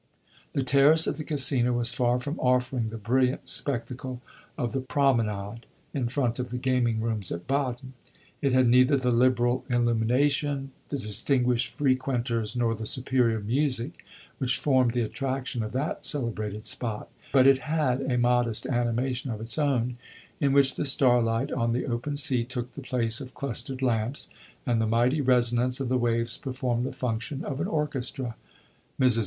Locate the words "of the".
1.05-1.23, 4.57-4.81, 6.39-6.57, 25.79-25.97